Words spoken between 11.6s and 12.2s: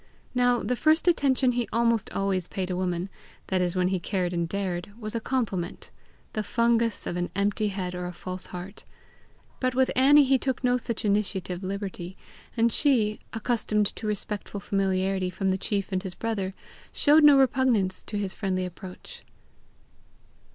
liberty,